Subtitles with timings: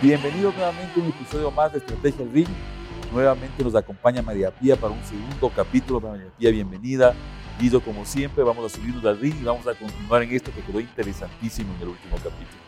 [0.00, 2.48] Bienvenidos nuevamente a un episodio más de Estrategia del Ring.
[3.12, 6.00] Nuevamente nos acompaña María Pía para un segundo capítulo.
[6.00, 7.16] María Pía, bienvenida.
[7.58, 10.62] Guido, como siempre, vamos a subirnos al ring y vamos a continuar en esto que
[10.62, 12.62] quedó interesantísimo en el último capítulo.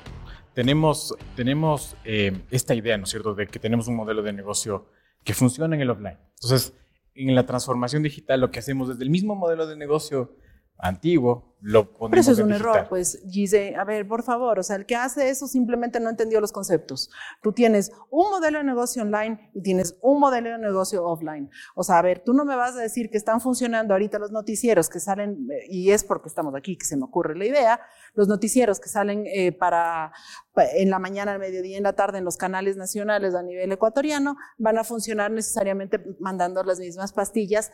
[0.54, 4.88] Tenemos, tenemos eh, esta idea, ¿no es cierto?, de que tenemos un modelo de negocio
[5.22, 6.18] que funciona en el offline.
[6.34, 6.74] Entonces,
[7.14, 10.34] en la transformación digital, lo que hacemos desde el mismo modelo de negocio
[10.82, 13.76] antiguo, lo Pero eso es un error, pues, Gise.
[13.76, 17.10] A ver, por favor, o sea, el que hace eso simplemente no entendió los conceptos.
[17.42, 21.50] Tú tienes un modelo de negocio online y tienes un modelo de negocio offline.
[21.74, 24.30] O sea, a ver, tú no me vas a decir que están funcionando ahorita los
[24.30, 27.80] noticieros que salen, eh, y es porque estamos aquí que se me ocurre la idea,
[28.14, 30.12] los noticieros que salen eh, para,
[30.54, 33.70] pa- en la mañana, al mediodía, en la tarde en los canales nacionales a nivel
[33.70, 37.70] ecuatoriano, van a funcionar necesariamente mandando las mismas pastillas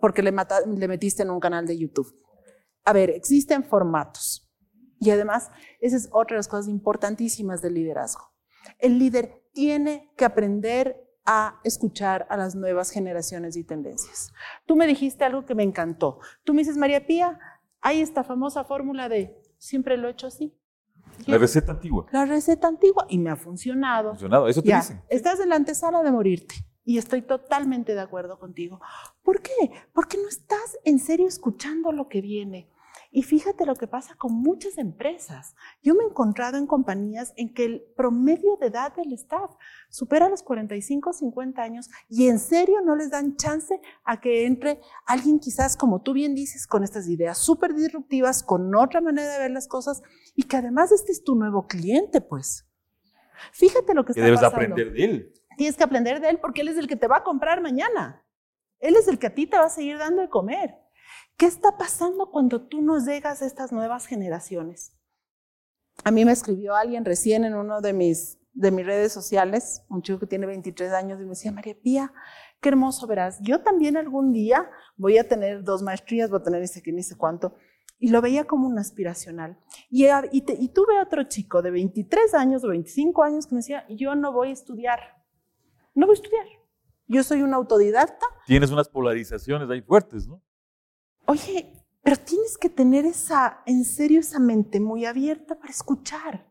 [0.00, 2.14] porque le, mata- le metiste en un canal de YouTube.
[2.86, 4.48] A ver, existen formatos.
[4.98, 5.50] Y además,
[5.80, 8.32] esa es otra de las cosas importantísimas del liderazgo.
[8.78, 14.32] El líder tiene que aprender a escuchar a las nuevas generaciones y tendencias.
[14.64, 16.20] Tú me dijiste algo que me encantó.
[16.44, 17.38] Tú me dices, María Pía,
[17.80, 20.56] hay esta famosa fórmula de siempre lo he hecho así.
[21.26, 22.06] La receta antigua.
[22.12, 24.10] La receta antigua y me ha funcionado.
[24.10, 25.02] Funcionado, eso te Ya, dicen.
[25.08, 26.54] estás en la antesala de morirte.
[26.84, 28.80] Y estoy totalmente de acuerdo contigo.
[29.24, 29.72] ¿Por qué?
[29.92, 32.70] Porque no estás en serio escuchando lo que viene.
[33.16, 35.54] Y fíjate lo que pasa con muchas empresas.
[35.82, 39.52] Yo me he encontrado en compañías en que el promedio de edad del staff
[39.88, 44.82] supera los 45, 50 años y en serio no les dan chance a que entre
[45.06, 49.38] alguien quizás, como tú bien dices, con estas ideas súper disruptivas, con otra manera de
[49.38, 50.02] ver las cosas
[50.34, 52.68] y que además este es tu nuevo cliente, pues.
[53.52, 55.32] Fíjate lo que Que está debes pasando aprender de él.
[55.56, 58.22] tienes que aprender de él porque él es el que te va a comprar mañana.
[58.78, 60.85] Él es el que a ti te va a seguir dando de comer.
[61.36, 64.94] ¿Qué está pasando cuando tú nos llegas a estas nuevas generaciones?
[66.04, 70.02] A mí me escribió alguien recién en uno de mis, de mis redes sociales, un
[70.02, 72.12] chico que tiene 23 años, y me decía, María Pía,
[72.60, 73.38] qué hermoso verás.
[73.42, 77.02] Yo también algún día voy a tener dos maestrías, voy a tener ese que ni
[77.02, 77.54] sé cuánto.
[77.98, 79.58] Y lo veía como un aspiracional.
[79.90, 83.54] Y, a- y, te- y tuve otro chico de 23 años o 25 años que
[83.54, 85.00] me decía, yo no voy a estudiar.
[85.94, 86.46] No voy a estudiar.
[87.08, 88.26] Yo soy un autodidacta.
[88.46, 90.42] Tienes unas polarizaciones ahí fuertes, ¿no?
[91.26, 91.72] Oye,
[92.02, 96.46] pero tienes que tener esa, en serio, esa mente muy abierta para escuchar.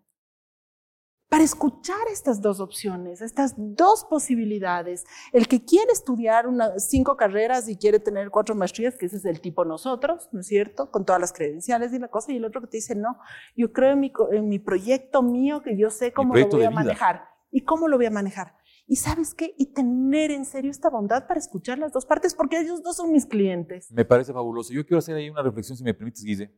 [1.30, 5.06] Para escuchar estas dos opciones, estas dos posibilidades.
[5.32, 9.26] El que quiere estudiar una, cinco carreras y quiere tener cuatro maestrías, que ese es
[9.26, 10.92] el tipo nosotros, ¿no es cierto?
[10.92, 12.32] Con todas las credenciales y la cosa.
[12.32, 13.18] Y el otro que te dice, no,
[13.56, 16.70] yo creo en mi, en mi proyecto mío, que yo sé cómo lo voy a
[16.70, 17.30] manejar.
[17.50, 18.58] ¿Y cómo lo voy a manejar?
[18.88, 19.56] Y sabes qué?
[19.58, 23.12] Y tener en serio esta bondad para escuchar las dos partes, porque ellos dos son
[23.12, 23.92] mis clientes.
[23.92, 24.74] Me parece fabuloso.
[24.74, 26.54] Yo quiero hacer ahí una reflexión, si me permites, Guise,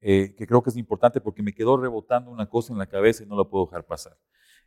[0.00, 3.22] eh, que creo que es importante porque me quedó rebotando una cosa en la cabeza
[3.22, 4.18] y no la puedo dejar pasar.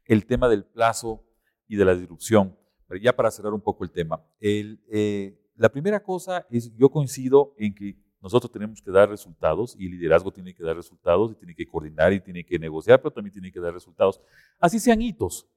[0.06, 1.24] El tema del plazo
[1.68, 2.58] y de la disrupción.
[2.88, 4.26] Pero ya para cerrar un poco el tema.
[4.40, 9.76] El, eh, la primera cosa es, yo coincido en que nosotros tenemos que dar resultados
[9.78, 13.00] y el liderazgo tiene que dar resultados y tiene que coordinar y tiene que negociar,
[13.02, 14.20] pero también tiene que dar resultados.
[14.60, 15.48] Así sean hitos.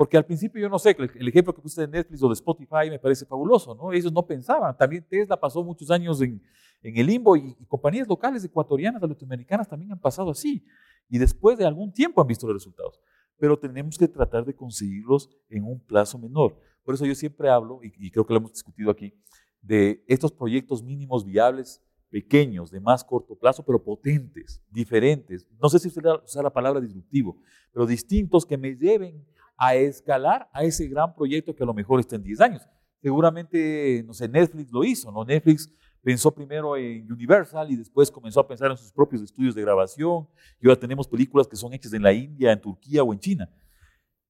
[0.00, 2.88] Porque al principio yo no sé, el, ejemplo que puse de Netflix o de Spotify
[2.88, 3.92] me parece fabuloso, ¿no?
[3.92, 4.74] Ellos no pensaban.
[4.74, 6.42] También Tesla pasó muchos años en,
[6.82, 10.64] en el limbo y, y compañías locales ecuatorianas, latinoamericanas también han pasado así.
[11.10, 12.98] Y después de algún tiempo han visto los resultados.
[13.36, 16.58] Pero tenemos que tratar de conseguirlos en un plazo menor.
[16.82, 19.12] Por eso yo siempre hablo, y, y creo que lo hemos discutido aquí,
[19.60, 25.46] de estos proyectos mínimos viables pequeños, de más corto plazo, pero potentes, diferentes.
[25.60, 27.36] No sé si usted usa la palabra disruptivo,
[27.70, 29.26] pero distintos que me lleven
[29.62, 32.62] a escalar a ese gran proyecto que a lo mejor está en 10 años.
[33.02, 35.22] Seguramente, no sé, Netflix lo hizo, ¿no?
[35.22, 35.70] Netflix
[36.02, 40.26] pensó primero en Universal y después comenzó a pensar en sus propios estudios de grabación
[40.62, 43.50] y ahora tenemos películas que son hechas en la India, en Turquía o en China.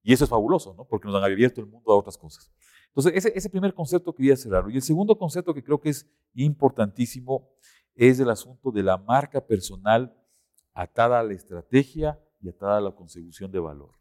[0.02, 0.84] Y eso es fabuloso, ¿no?
[0.84, 2.50] Porque nos han abierto el mundo a otras cosas.
[2.88, 4.68] Entonces, ese, ese primer concepto quería cerrarlo.
[4.70, 7.48] Y el segundo concepto que creo que es importantísimo
[7.94, 10.12] es el asunto de la marca personal
[10.74, 13.99] atada a la estrategia y atada a la consecución de valor.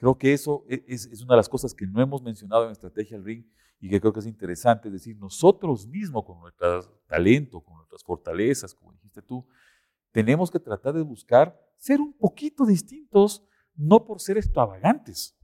[0.00, 2.70] Creo que eso e, es, es, una de las cosas que no hemos mencionado en
[2.70, 3.44] Estrategia al Ring
[3.78, 8.02] y que creo que es interesante, es decir, nosotros mismos con nuestro talento, con nuestras
[8.02, 9.46] fortalezas, como dijiste tú,
[10.10, 13.44] tenemos que tratar de buscar ser un poquito distintos,
[13.74, 15.36] no por ser extravagantes,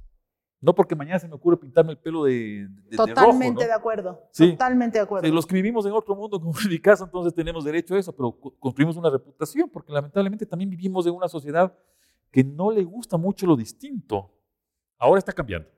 [0.59, 3.61] no porque mañana se me ocurre pintarme el pelo de, de Totalmente de, rojo, ¿no?
[3.61, 4.23] de acuerdo.
[4.31, 4.53] Sí.
[4.53, 5.29] Totalmente de acuerdo.
[5.29, 8.17] Los que vivimos en otro mundo como en mi casa, entonces tenemos derecho a eso,
[8.17, 11.77] pero construimos una reputación, porque lamentablemente también vivimos en una sociedad
[12.31, 14.33] que no le gusta mucho lo distinto.
[14.99, 15.69] Ahora está cambiando.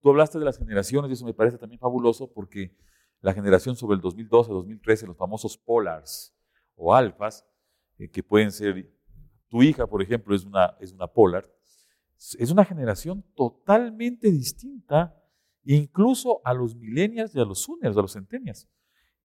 [0.00, 2.76] Tú hablaste de las generaciones y eso me parece también fabuloso porque
[3.20, 6.34] la generación sobre el 2012-2013, los famosos polars
[6.74, 7.46] o alfas,
[7.98, 8.90] eh, que pueden ser,
[9.48, 11.50] tu hija, por ejemplo, es una, es una polar,
[12.38, 15.14] es una generación totalmente distinta,
[15.64, 18.68] incluso a los millennials y a los zoomers, a los centennials.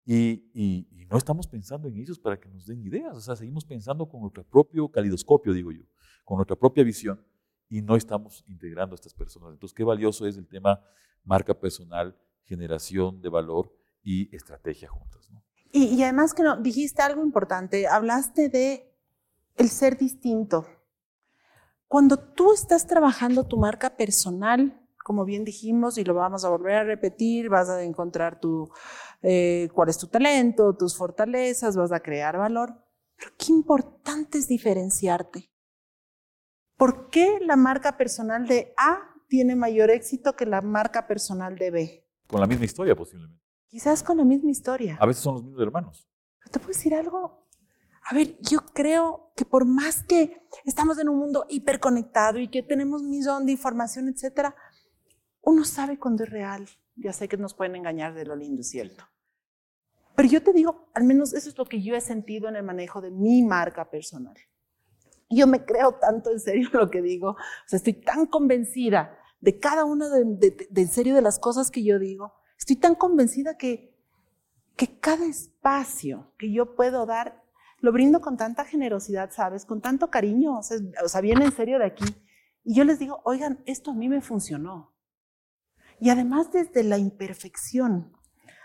[0.06, 3.64] Y, y, no estamos pensando en ellos para que nos den ideas, o sea, seguimos
[3.64, 5.84] pensando con nuestro propio calidoscopio, digo yo,
[6.24, 7.24] con nuestra propia visión
[7.70, 9.54] y no estamos integrando a estas personas.
[9.54, 10.82] Entonces, qué valioso es el tema
[11.24, 13.72] marca personal, generación de valor
[14.04, 15.30] y estrategia juntas.
[15.32, 15.44] ¿no?
[15.72, 18.94] Y, y, además que no, dijiste algo importante, hablaste de
[19.56, 20.66] el ser distinto.
[21.88, 26.74] Cuando tú estás trabajando tu marca personal, como bien dijimos, y lo vamos a volver
[26.74, 28.70] a repetir, vas a encontrar tu,
[29.22, 32.74] eh, cuál es tu talento, tus fortalezas, vas a crear valor.
[33.16, 35.52] Pero qué importante es diferenciarte.
[36.78, 41.72] ¿Por qué la marca personal de A tiene mayor éxito que la marca personal de
[41.72, 42.08] B?
[42.28, 43.42] Con la misma historia posiblemente.
[43.68, 44.98] Quizás con la misma historia.
[45.00, 46.08] A veces son los mismos hermanos.
[46.52, 47.48] ¿Te puedo decir algo?
[48.08, 52.62] A ver, yo creo que por más que estamos en un mundo hiperconectado y que
[52.62, 54.56] tenemos millón de información, etcétera,
[55.42, 56.68] uno sabe cuando es real.
[56.96, 59.04] Ya sé que nos pueden engañar de lo lindo y cierto.
[60.16, 62.64] Pero yo te digo, al menos eso es lo que yo he sentido en el
[62.64, 64.38] manejo de mi marca personal.
[65.30, 69.60] Yo me creo tanto en serio lo que digo, o sea, estoy tan convencida de
[69.60, 73.96] cada una de, en serio de las cosas que yo digo, estoy tan convencida que,
[74.76, 77.44] que cada espacio que yo puedo dar
[77.80, 79.66] lo brindo con tanta generosidad, ¿sabes?
[79.66, 82.06] Con tanto cariño, o sea, o sea, viene en serio de aquí.
[82.64, 84.96] Y yo les digo, oigan, esto a mí me funcionó.
[86.00, 88.12] Y además desde la imperfección.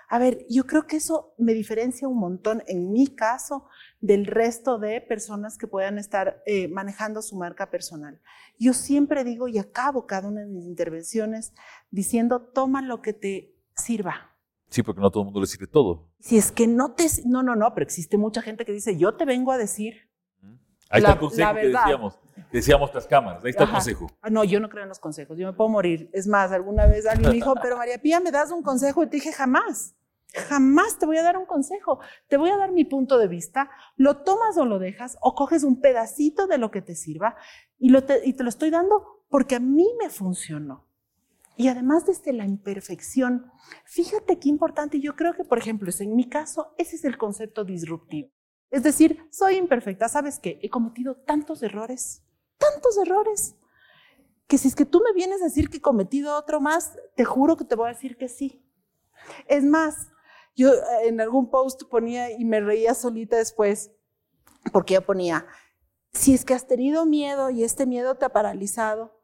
[0.09, 3.69] A ver, yo creo que eso me diferencia un montón en mi caso
[4.01, 8.21] del resto de personas que puedan estar eh, manejando su marca personal.
[8.59, 11.53] Yo siempre digo y acabo cada una de mis intervenciones
[11.91, 14.37] diciendo, toma lo que te sirva.
[14.69, 16.09] Sí, porque no a todo el mundo le sirve todo.
[16.21, 17.07] Si es que no te...
[17.25, 20.11] No, no, no, pero existe mucha gente que dice, yo te vengo a decir
[20.91, 22.19] Ahí está el consejo que decíamos,
[22.51, 24.09] decíamos tras cámaras, ahí está el consejo.
[24.21, 26.11] Ah, no, yo no creo en los consejos, yo me puedo morir.
[26.13, 29.05] Es más, alguna vez alguien me dijo, pero María Pía, ¿me das un consejo?
[29.05, 29.95] Y te dije, jamás,
[30.35, 32.01] jamás te voy a dar un consejo.
[32.29, 35.65] Te voy a dar mi punto de vista, lo tomas o lo dejas, o coges
[35.65, 37.37] un pedacito de lo que te sirva
[37.79, 40.87] y, lo te, lo estoy dando porque a mí me funcionó.
[41.57, 43.51] Y además desde la imperfección,
[43.85, 47.65] fíjate qué importante, yo creo que, por ejemplo, en mi caso, ese es el concepto
[47.65, 48.31] disruptivo.
[48.71, 50.09] Es decir, soy imperfecta.
[50.09, 50.59] ¿Sabes qué?
[50.63, 52.23] He cometido tantos errores,
[52.57, 53.57] tantos errores,
[54.47, 57.25] que si es que tú me vienes a decir que he cometido otro más, te
[57.25, 58.65] juro que te voy a decir que sí.
[59.47, 60.09] Es más,
[60.55, 63.91] yo eh, en algún post ponía y me reía solita después,
[64.73, 65.47] porque yo ponía,
[66.13, 69.21] si es que has tenido miedo y este miedo te ha paralizado,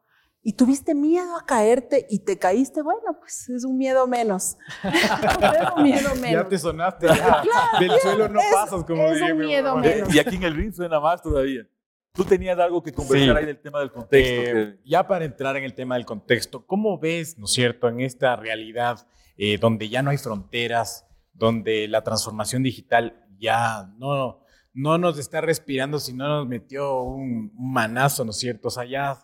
[0.47, 4.57] y tuviste miedo a caerte y te caíste, bueno, pues es un miedo menos.
[4.83, 6.43] es un miedo menos.
[6.43, 7.43] Ya te sonaste, ya.
[7.81, 10.15] Del suelo no pasas, como es un miedo menos.
[10.15, 11.67] Y aquí en el ring suena más todavía.
[12.13, 14.57] Tú tenías algo que conversar ahí del tema del contexto.
[14.57, 17.99] Eh, ya para entrar en el tema del contexto, ¿cómo ves, ¿no es cierto?, en
[17.99, 21.06] esta realidad eh, donde ya no hay fronteras,
[21.37, 24.41] donde la transformación digital ya no,
[24.73, 28.69] no nos está respirando, sino nos metió un, manazo, ¿no es cierto?
[28.69, 29.17] O sea, ya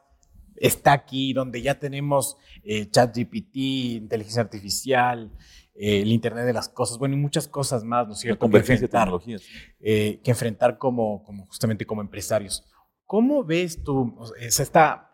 [0.55, 5.31] está aquí, donde ya tenemos eh, ChatGPT, inteligencia artificial,
[5.75, 8.39] eh, el Internet de las cosas, bueno, y muchas cosas más, ¿no es cierto?
[8.39, 9.41] convergencia de tecnologías.
[9.79, 12.63] Eh, que enfrentar como, como, justamente como empresarios.
[13.05, 15.11] ¿Cómo ves tú esta,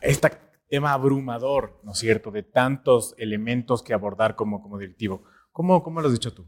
[0.00, 0.30] este
[0.68, 5.24] tema abrumador, ¿no es cierto?, de tantos elementos que abordar como, como directivo.
[5.58, 6.46] ¿Cómo, ¿Cómo lo has dicho tú?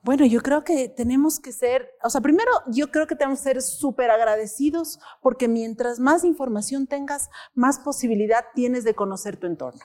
[0.00, 3.44] Bueno, yo creo que tenemos que ser, o sea, primero yo creo que tenemos que
[3.44, 9.82] ser súper agradecidos porque mientras más información tengas, más posibilidad tienes de conocer tu entorno.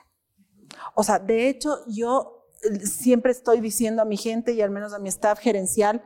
[0.94, 4.94] O sea, de hecho, yo eh, siempre estoy diciendo a mi gente y al menos
[4.94, 6.02] a mi staff gerencial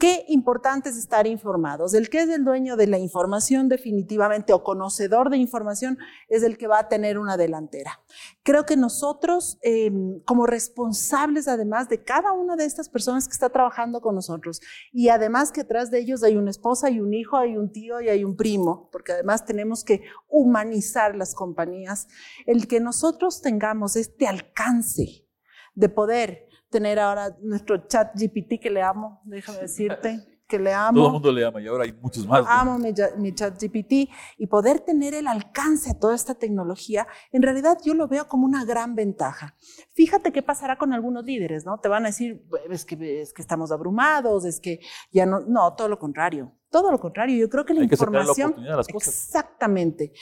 [0.00, 1.92] Qué importante es estar informados.
[1.92, 6.56] El que es el dueño de la información definitivamente o conocedor de información es el
[6.56, 8.00] que va a tener una delantera.
[8.44, 13.48] Creo que nosotros, em, como responsables además de cada una de estas personas que está
[13.48, 14.60] trabajando con nosotros,
[14.92, 18.00] y además que atrás de ellos hay una esposa, hay un hijo, hay un tío
[18.00, 22.06] y hay un primo, porque además tenemos que humanizar las compañías,
[22.46, 25.26] el que nosotros tengamos este alcance
[25.74, 30.98] de poder tener ahora nuestro chat GPT que le amo, déjame decirte que le amo.
[30.98, 32.44] Todo el mundo le ama y ahora hay muchos más.
[32.48, 37.42] Amo mi, mi, chat GPT y poder tener el alcance a toda esta tecnología, en
[37.42, 39.54] realidad yo lo veo como una gran ventaja.
[39.92, 41.78] Fíjate qué pasará con algunos líderes, ¿no?
[41.78, 44.80] Te van a decir, es que, es que estamos abrumados, es que
[45.12, 47.36] ya no, no, todo lo contrario, todo lo contrario.
[47.36, 48.54] Yo creo que la hay información...
[48.54, 49.14] Que la las cosas.
[49.14, 50.12] Exactamente.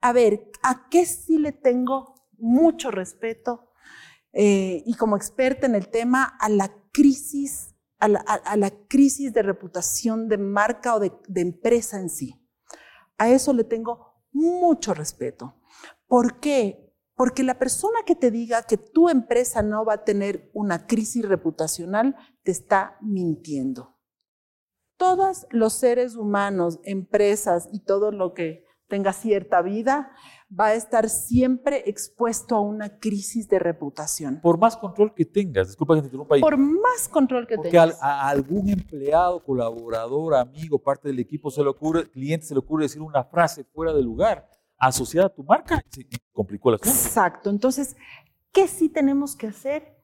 [0.00, 3.67] A ver, ¿a qué sí le tengo mucho respeto?
[4.32, 10.28] Eh, y como experta en el tema a la crisis, a la, crisis de reputación
[10.28, 12.34] de marca o de, empresa en sí.
[13.16, 15.56] A eso le tengo mucho respeto.
[16.06, 16.94] ¿Por qué?
[17.14, 21.24] Porque la persona que te diga que tu empresa no va a tener una crisis
[21.24, 23.96] reputacional te está mintiendo.
[24.96, 30.12] Todos los seres humanos, empresas y todo lo que tenga cierta vida
[30.50, 34.40] va a estar siempre expuesto a una crisis de reputación.
[34.40, 36.40] Por más control que tengas, disculpa que te interrumpa ahí.
[36.40, 38.00] Por más control que Porque tengas.
[38.02, 42.60] al- a algún empleado, colaborador, amigo, parte del equipo se le ocurre, cliente se le
[42.60, 46.90] ocurre decir una frase fuera de lugar asociada a tu marca, se complicó el asunto.
[46.90, 47.50] Exacto.
[47.50, 47.96] Entonces,
[48.52, 49.96] ¿qué sí tenemos que hacer?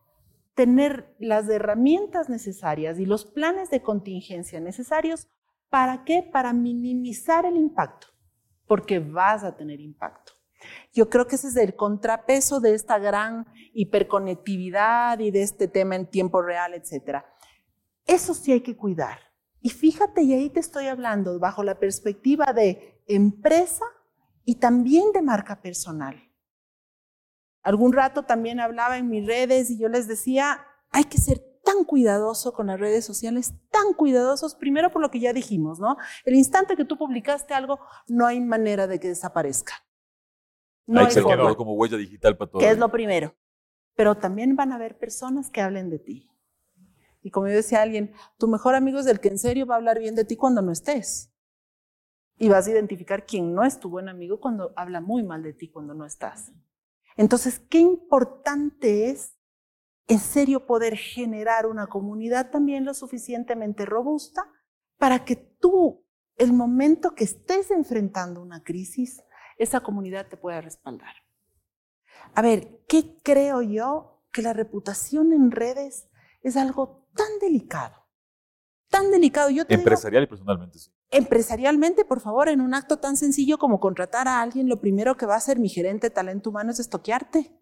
[0.55, 5.27] Tener las herramientas necesarias y los planes de contingencia necesarios.
[5.71, 6.23] ¿Para qué?
[6.23, 8.07] Para minimizar el impacto,
[8.67, 10.34] porque vas a tener impacto.
[10.93, 15.97] Yo creo que ese es el contrapeso de esta gran hiperconectividad y de este tema
[15.97, 17.25] en tiempo real, etcétera.
[18.07, 19.19] Eso sí hay que cuidar.
[19.61, 23.85] Y fíjate, y ahí te estoy hablando bajo la perspectiva de empresa
[24.45, 26.23] y también de marca personal.
[27.63, 31.85] Algún rato también hablaba en mis redes y yo les decía, hay que ser tan
[31.85, 35.97] cuidadoso con las redes sociales, tan cuidadosos, primero por lo que ya dijimos, ¿no?
[36.25, 39.73] El instante que tú publicaste algo, no hay manera de que desaparezca.
[40.87, 42.61] No ser forma, quedado como huella digital para todo.
[42.61, 43.35] que es lo primero.
[43.95, 46.31] Pero también van a haber personas que hablen de ti.
[47.23, 49.75] Y como yo decía a alguien, tu mejor amigo es el que en serio va
[49.75, 51.33] a hablar bien de ti cuando no estés.
[52.37, 55.55] Y vas a identificar quién no es tu buen amigo cuando habla muy mal de
[55.55, 56.53] ti cuando no estás.
[57.17, 59.39] Entonces, qué importante es
[60.07, 64.47] en serio poder generar una comunidad también lo suficientemente robusta
[64.99, 66.05] para que tú,
[66.37, 69.23] el momento que estés enfrentando una crisis,
[69.59, 71.15] esa comunidad te pueda respaldar.
[72.35, 74.23] A ver, ¿qué creo yo?
[74.33, 76.09] Que la reputación en redes
[76.43, 77.95] es algo tan delicado.
[78.89, 79.51] Tan delicado.
[79.51, 80.91] Yo te digo, Empresarial y personalmente, sí.
[81.11, 85.27] empresarialmente, por favor, en un acto tan sencillo como contratar a alguien, lo primero que
[85.27, 87.53] va a hacer mi gerente de talento humano es estoquearte.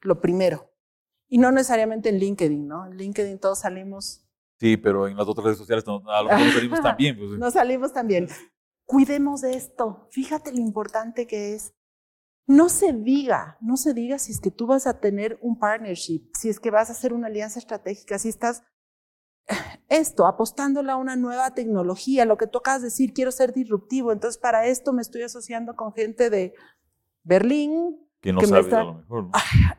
[0.00, 0.70] Lo primero.
[1.28, 2.86] Y no necesariamente en LinkedIn, ¿no?
[2.86, 4.26] En LinkedIn todos salimos,
[4.58, 7.16] Sí, pero en las otras redes sociales no- a lo mejor nos salimos también.
[7.16, 8.28] Pues, no salimos también.
[8.90, 10.08] Cuidemos de esto.
[10.10, 11.74] Fíjate lo importante que es.
[12.46, 16.28] No se diga, no se diga si es que tú vas a tener un partnership,
[16.36, 18.64] si es que vas a hacer una alianza estratégica, si estás
[19.88, 24.10] esto, apostándole a una nueva tecnología, lo que tú acabas de decir, quiero ser disruptivo,
[24.12, 26.54] entonces para esto me estoy asociando con gente de
[27.22, 27.96] Berlín.
[28.20, 29.24] que no que me sabes está- a lo mejor.
[29.24, 29.30] ¿no?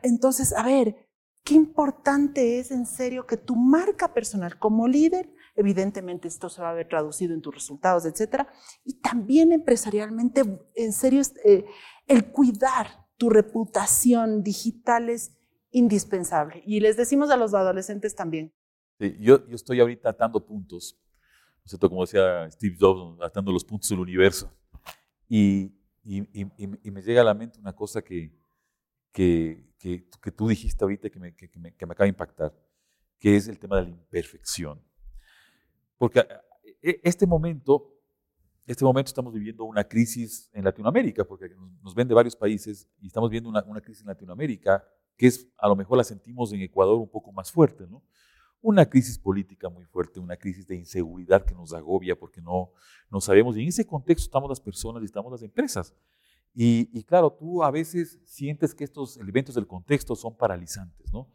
[0.02, 0.96] Entonces, a ver,
[1.44, 6.70] qué importante es en serio que tu marca personal como líder, evidentemente esto se va
[6.70, 8.46] a ver traducido en tus resultados, etcétera,
[8.84, 10.42] y también empresarialmente,
[10.74, 11.64] en serio, eh,
[12.06, 15.32] el cuidar tu reputación digital es
[15.70, 16.62] indispensable.
[16.66, 18.52] Y les decimos a los adolescentes también,
[18.98, 20.96] Sí, yo, yo estoy ahorita atando puntos,
[21.56, 21.88] ¿no es cierto?
[21.88, 24.52] como decía Steve Jobs, atando los puntos del universo.
[25.28, 26.52] Y, y, y-
[26.82, 28.30] y- me llega a la mente una cosa que,
[29.12, 32.52] que, que, que tú dijiste ahorita que me, que me acaba de impactar,
[33.18, 34.80] que es el tema de la imperfección.
[35.98, 36.42] Porque ah,
[36.82, 37.94] e- este momento,
[38.66, 41.50] este momento estamos viviendo una crisis en Latinoamérica, porque
[41.82, 44.84] nos ven de varios países y estamos viendo una, una crisis en Latinoamérica
[45.16, 48.02] que es, a lo mejor la sentimos en Ecuador un poco más fuerte, ¿no?
[48.62, 52.70] una crisis política muy fuerte, una crisis de inseguridad que nos agobia porque no,
[53.10, 53.56] no sabemos.
[53.56, 55.94] Y en ese contexto estamos las personas y estamos las empresas.
[56.54, 61.28] Y, y claro, tú a veces sientes que estos elementos del contexto son paralizantes, ¿no?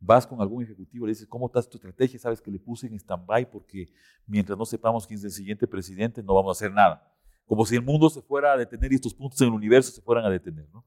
[0.00, 2.18] Vas con algún ejecutivo, le dices, ¿cómo estás tu estrategia?
[2.18, 3.88] Sabes que le puse en stand-by porque
[4.26, 7.12] mientras no sepamos quién es el siguiente presidente, no vamos a hacer nada.
[7.46, 10.00] Como si el mundo se fuera a detener y estos puntos en el universo se
[10.02, 10.84] fueran a detener, ¿no?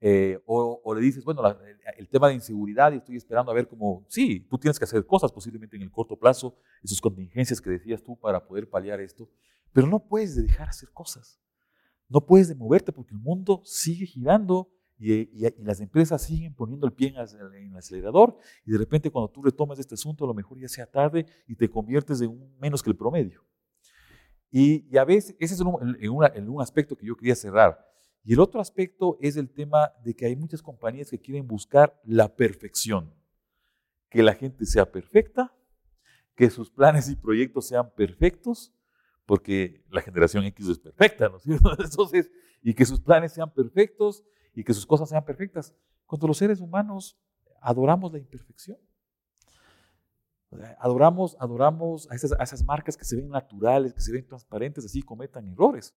[0.00, 3.52] Eh, o, o le dices, bueno, la- el, el tema de inseguridad y estoy esperando
[3.52, 7.00] a ver cómo, sí, tú tienes que hacer cosas posiblemente en el corto plazo, esas
[7.02, 9.28] contingencias que decías tú para poder paliar esto,
[9.74, 11.38] pero no puedes dejar hacer cosas,
[12.08, 16.54] no puedes de moverte porque el mundo sigue girando y, y- y las empresas siguen
[16.54, 17.16] poniendo el pie en,
[17.56, 20.68] en el acelerador y de repente cuando tú retomas este asunto a lo mejor ya
[20.68, 23.42] sea tarde y te conviertes en un menos que el promedio.
[24.50, 25.96] Y, y a veces, ese es un,
[26.48, 27.78] un aspecto que yo quería cerrar.
[28.24, 31.98] Y el otro aspecto es el tema de que hay muchas compañías que quieren buscar
[32.04, 33.14] la perfección.
[34.10, 35.54] Que la gente sea perfecta,
[36.34, 38.72] que sus planes y proyectos sean perfectos,
[39.24, 41.70] porque la generación X es perfecta, ¿no es cierto?
[41.82, 42.30] Entonces,
[42.60, 45.74] y que sus planes sean perfectos y que sus cosas sean perfectas.
[46.06, 47.18] Cuando los seres humanos
[47.60, 48.78] adoramos la imperfección.
[50.80, 54.84] Adoramos, adoramos a esas, a esas marcas que se ven naturales, que se ven transparentes,
[54.84, 55.94] así cometan errores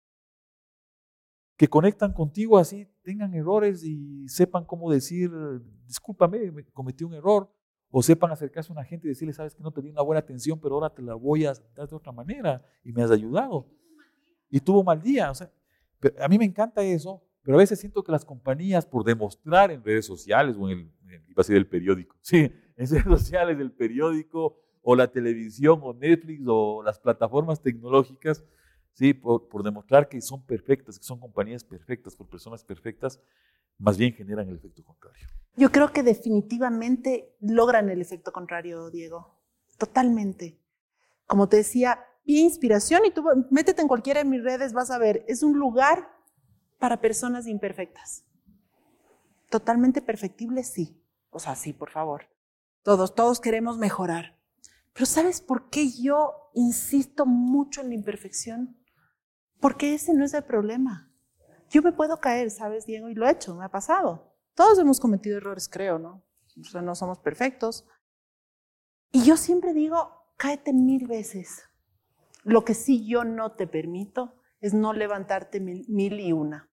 [1.56, 5.32] que conectan contigo así, tengan errores y sepan cómo decir,
[5.86, 7.50] discúlpame, me- cometí un error,
[7.92, 10.20] o sepan acercarse a una gente y decirle, sabes que no te di una buena
[10.20, 13.68] atención, pero ahora te la voy a dar de otra manera y me has ayudado.
[14.50, 15.52] Y tuvo mal día, o sea,
[16.20, 19.84] a mí me encanta eso, pero a veces siento que las compañías, por demostrar en
[19.84, 25.12] redes sociales o en el, el periódico, sí, en redes sociales, el periódico o la
[25.12, 28.44] televisión o Netflix o las plataformas tecnológicas,
[28.94, 33.20] sí, por, por demostrar que son perfectas, que son compañías perfectas, por personas perfectas,
[33.78, 35.28] más bien generan el efecto contrario.
[35.56, 39.40] Yo creo que definitivamente logran el efecto contrario, Diego.
[39.78, 40.58] Totalmente.
[41.28, 44.98] Como te decía, vi inspiración y tú métete en cualquiera de mis redes, vas a
[44.98, 46.10] ver, es un lugar
[46.84, 48.26] para personas imperfectas.
[49.50, 51.02] Totalmente perfectible, sí.
[51.30, 52.26] O sea, sí, por favor.
[52.82, 54.38] Todos, todos queremos mejorar.
[54.92, 58.78] Pero ¿sabes por qué yo insisto mucho en la imperfección?
[59.62, 61.10] Porque ese no es el problema.
[61.70, 63.08] Yo me puedo caer, ¿sabes, Diego?
[63.08, 64.36] Y lo he hecho, me ha pasado.
[64.54, 66.26] Todos hemos cometido errores, creo, ¿no?
[66.60, 67.88] O sea, no somos perfectos.
[69.14, 71.64] Y yo siempre digo, cáete mil veces.
[72.44, 76.73] Lo que sí yo no te permito es no levantarte mil, y una.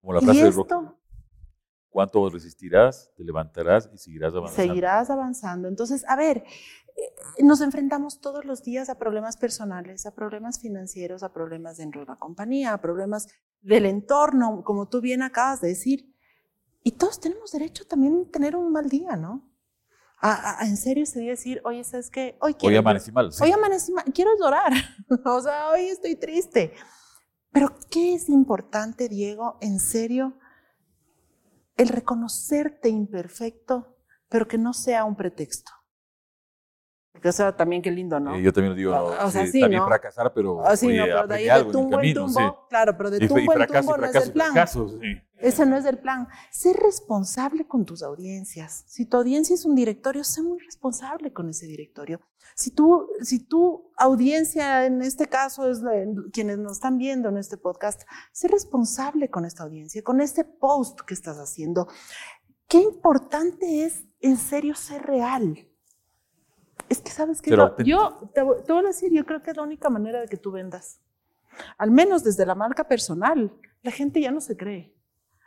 [0.00, 0.74] Como la frase de Rocky.
[1.90, 3.10] ¿Cuánto resistirás?
[3.16, 4.62] Te levantarás y seguirás avanzando.
[4.62, 5.68] Seguirás avanzando.
[5.68, 6.44] Entonces, a ver,
[6.96, 12.02] eh, nos enfrentamos todos los días a problemas personales, a problemas financieros, a problemas dentro
[12.02, 13.28] de la compañía, a problemas
[13.60, 16.14] del entorno, como tú bien acabas de decir.
[16.82, 19.48] Y todos tenemos derecho también a tener un mal día, ¿no?
[20.20, 22.36] A, en serio se decir, oye, ¿sabes qué?
[22.40, 23.30] Hoy, quiero, hoy amanecí mal.
[23.40, 24.72] Hoy amanecí mal, quiero llorar.
[25.24, 26.74] o sea, hoy estoy triste.
[27.52, 29.58] Pero ¿qué es importante, Diego?
[29.60, 30.38] En serio,
[31.76, 33.96] el reconocerte imperfecto,
[34.28, 35.72] pero que no sea un pretexto.
[37.18, 38.36] Porque, o sea, también qué lindo, ¿no?
[38.36, 40.64] Eh, yo también lo digo, o sea, sí, también fracasar, pero.
[40.64, 43.66] Ah, sí, no, pero de ahí de tumbo en, tumbo, claro, pero de tumbo en
[43.66, 44.54] tumbo no es el plan.
[45.36, 46.28] Ese no es el plan.
[46.52, 48.84] Sé responsable con tus audiencias.
[48.86, 52.20] Si tu audiencia es un directorio, sé muy responsable con ese directorio.
[52.54, 55.82] Si tú, si tu audiencia, en este caso, es
[56.32, 61.00] quienes nos están viendo en este podcast, sé responsable con esta audiencia, con este post
[61.00, 61.88] que estás haciendo.
[62.68, 65.67] Qué importante es, en serio, ser real
[66.88, 67.50] es que sabes que
[67.84, 70.50] yo te, voy a decir, yo creo que es la única manera de que tú
[70.50, 71.00] vendas.
[71.76, 74.94] Al menos desde la marca personal, la gente ya no se cree.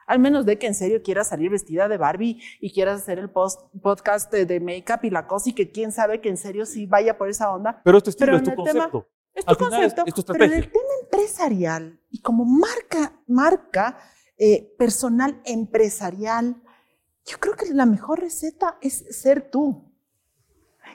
[0.08, 3.30] Al menos de que en serio quieras salir vestida de Barbie y quieras hacer el
[3.30, 6.86] post, podcast de, make-up y la cosa y que quién sabe que en serio sí
[6.86, 7.82] vaya por esa onda.
[7.84, 9.08] Pero este estilo es tu concepto.
[9.34, 13.99] es tu concepto, pero en el tema empresarial y como marca, marca
[14.38, 16.62] eh, personal empresarial,
[17.25, 19.90] yo creo que la mejor receta es ser tú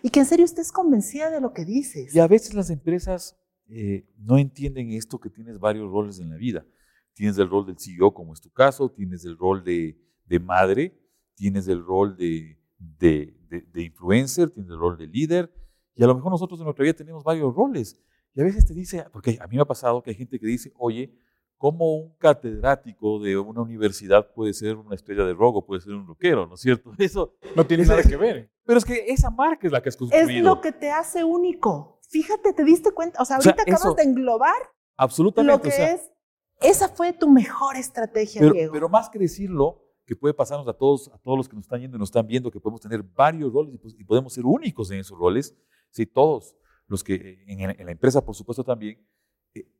[0.06, 2.14] y que en serio estés convencida de lo que dices.
[2.14, 3.36] Y a veces las empresas
[3.68, 6.64] eh, no entienden esto que tienes varios roles en la vida.
[7.12, 10.96] Tienes el rol del CEO, como es tu caso, tienes el rol de, de madre,
[11.34, 15.52] tienes el rol de, de, de, influencer, tienes el rol de líder,
[15.96, 18.00] y a lo mejor nosotros en nuestra vida tenemos varios roles.
[18.32, 20.46] Y a veces te dice, porque a mí me ha pasado que hay gente que
[20.46, 21.18] dice, oye,
[21.58, 25.94] ¿cómo un catedrático de una universidad puede ser una estrella de rock o puede ser
[25.94, 26.92] un rockero, ¿no es cierto?
[26.98, 28.50] Eso no tiene nada que ver.
[28.64, 30.28] Pero es que esa marca es la que has construido.
[30.28, 32.00] Es lo que te hace único.
[32.08, 33.20] Fíjate, ¿te diste cuenta?
[33.20, 34.56] O sea, ahorita acabas de englobar
[34.96, 36.12] absolutamente, lo que es.
[36.60, 38.72] Esa fue tu mejor estrategia, pero, Diego.
[38.72, 41.80] Pero más que decirlo, que puede pasarnos a todos, a todos los que nos están
[41.80, 44.90] yendo y nos están viendo, que podemos tener varios roles y, pues, podemos ser únicos
[44.90, 45.54] en esos roles,
[45.90, 49.06] sí, todos los que en, en la empresa, por supuesto, también, eh,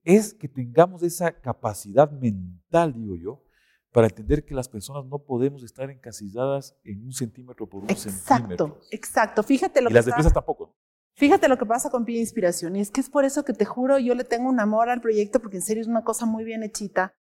[0.06, 3.42] es que tengamos esa capacidad mental, digo yo,
[3.90, 8.66] para entender que las personas no podemos estar encasilladas en un centímetro por un centímetro.
[8.66, 9.42] Exacto, exacto.
[9.42, 10.76] Fíjate lo y las empresas tampoco.
[11.14, 12.76] Fíjate lo que pasa con Pie Inspiración.
[12.76, 15.00] Y es que es por eso que te juro, yo le tengo un amor al
[15.00, 17.12] proyecto, porque en serio es una cosa muy bien hechita.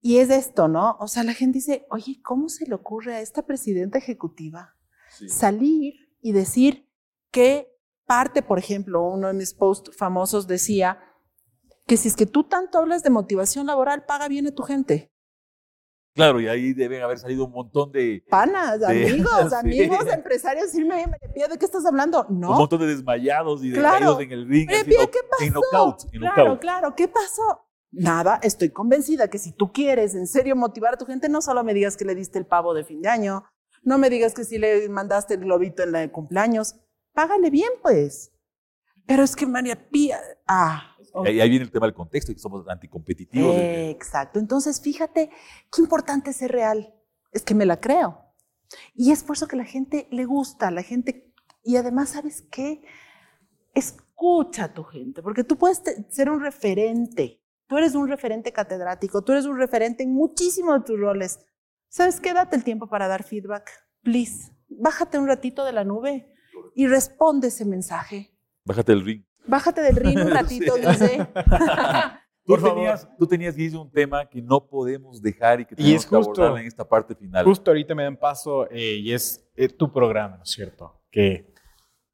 [0.00, 0.96] Y es esto, ¿no?
[1.00, 4.76] O sea, la gente dice, oye, ¿cómo se le ocurre a esta presidenta ejecutiva
[5.28, 6.88] salir y decir
[7.32, 11.00] que parte, por ejemplo, uno de mis posts famosos decía
[11.86, 15.12] que si es que tú tanto hablas de motivación laboral, paga bien a tu gente.
[16.14, 18.24] Claro, y ahí deben haber salido un montón de...
[18.30, 22.26] Panas, amigos, amigos, empresarios, decirme, me pide ¿de qué estás hablando?
[22.30, 22.52] No.
[22.52, 24.66] Un montón de desmayados y de caídos en el ring.
[24.66, 24.84] ¿qué
[25.30, 25.44] pasó?
[25.44, 27.66] En knockout, claro, claro, ¿qué pasó?
[27.92, 31.62] Nada, estoy convencida que si tú quieres en serio motivar a tu gente, no solo
[31.62, 33.44] me digas que le diste el pavo de fin de año,
[33.82, 36.76] no me digas que si le mandaste el globito en la de cumpleaños,
[37.12, 38.32] págale bien, pues.
[39.06, 40.18] Pero es que María Pía,
[40.48, 43.56] ah, y ahí viene el tema del contexto, que somos anticompetitivos.
[43.56, 44.38] exacto.
[44.38, 45.30] Entonces, fíjate
[45.72, 46.94] qué importante es ser real.
[47.32, 48.22] Es que me la creo.
[48.94, 51.32] Y es por eso que la gente le gusta, la gente.
[51.62, 52.82] Y además, ¿sabes qué?
[53.74, 57.42] Escucha a tu gente, porque tú puedes ser un referente.
[57.66, 61.40] Tú eres un referente catedrático, tú eres un referente en muchísimos de tus roles.
[61.88, 62.32] ¿Sabes qué?
[62.32, 63.70] Date el tiempo para dar feedback.
[64.02, 66.32] Please, bájate un ratito de la nube
[66.74, 68.32] y responde ese mensaje.
[68.64, 69.25] Bájate del ring.
[69.46, 71.26] Bájate del ring un ratito, dice.
[72.44, 72.76] Tú Por favor.
[72.76, 76.06] tenías, tú tenías, Guille, un tema que no podemos dejar y que Y tenemos es
[76.08, 77.44] que justo- abordar en esta parte final.
[77.44, 81.00] Justo ahorita me dan paso eh, y es eh, tu programa, ¿no es cierto?
[81.10, 81.52] Que,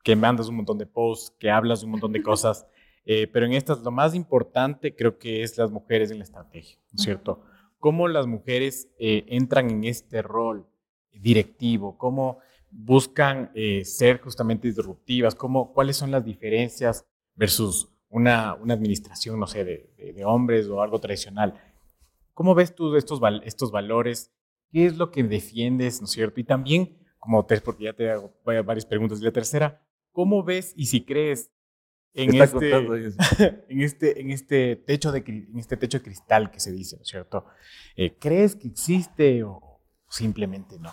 [0.03, 2.67] que mandas un montón de posts, que hablas de un montón de cosas,
[3.05, 6.79] eh, pero en estas lo más importante creo que es las mujeres en la estrategia,
[6.93, 7.43] ¿no es cierto?
[7.79, 10.67] Cómo las mujeres eh, entran en este rol
[11.13, 12.39] directivo, cómo
[12.71, 19.47] buscan eh, ser justamente disruptivas, cómo, cuáles son las diferencias versus una, una administración, no
[19.47, 21.61] sé, de, de- de hombres o algo tradicional.
[22.35, 24.33] ¿Cómo ves tú estos, estos valores?
[24.71, 26.41] ¿Qué es lo que defiendes, no es cierto?
[26.41, 29.21] Y también, como tres, porque ya te hago va- varias preguntas.
[29.21, 31.51] Y la tercera, ¿cómo ves y si crees
[32.15, 32.71] en este,
[33.69, 37.03] en este, en este techo de en este techo de cristal que se dice, ¿no
[37.03, 37.47] es cierto?
[37.97, 40.91] Eh, ¿Crees que existe o simplemente no?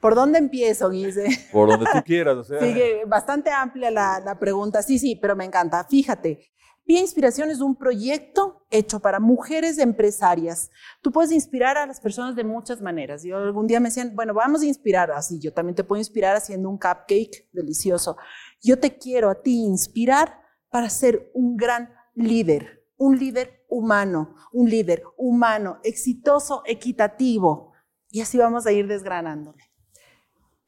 [0.00, 1.26] ¿Por dónde empiezo, Guise?
[1.52, 2.60] Por donde tú quieras, o sea.
[2.60, 4.82] Sigue bastante amplia la, la pregunta.
[4.82, 5.84] Sí, sí, pero me encanta.
[5.84, 6.52] Fíjate,
[6.88, 10.70] Pia Inspiración es un proyecto hecho para mujeres empresarias.
[11.02, 13.22] Tú puedes inspirar a las personas de muchas maneras.
[13.22, 15.38] Yo algún día me decían, bueno, vamos a inspirar así.
[15.38, 18.16] Yo también te puedo inspirar haciendo un cupcake delicioso.
[18.62, 24.70] Yo te quiero a ti inspirar para ser un gran líder, un líder humano, un
[24.70, 27.72] líder humano, exitoso, equitativo.
[28.08, 29.62] Y así vamos a ir desgranándole.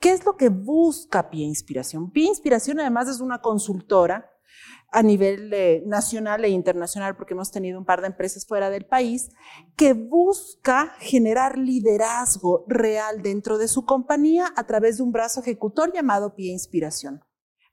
[0.00, 2.10] ¿Qué es lo que busca Pia Inspiración?
[2.10, 4.30] Pia Inspiración además es una consultora
[4.90, 8.86] a nivel eh, nacional e internacional, porque hemos tenido un par de empresas fuera del
[8.86, 9.30] país,
[9.76, 15.92] que busca generar liderazgo real dentro de su compañía a través de un brazo ejecutor
[15.92, 17.22] llamado Pia Inspiración.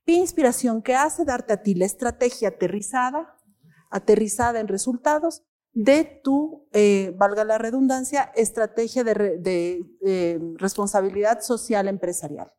[0.04, 3.38] Pia Inspiración que hace darte a ti la estrategia aterrizada,
[3.90, 11.41] aterrizada en resultados de tu, eh, valga la redundancia, estrategia de, re- de, eh, responsabilidad
[11.41, 12.51] social empresarial.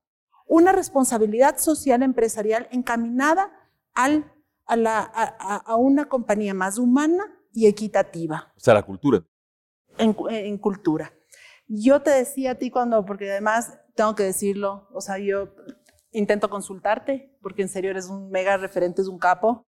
[0.46, 3.50] Una responsabilidad social empresarial encaminada
[3.94, 4.32] al,
[4.66, 9.24] a, la- a- a- una compañía más humana y equitativa O sea, la cultura.
[9.98, 11.12] en, en cultura.
[11.66, 15.48] Yo te decía a ti cuando, porque además tengo que decirlo, o sea, yo
[16.12, 19.66] intento consultarte, porque en serio eres un mega referente, es un capo,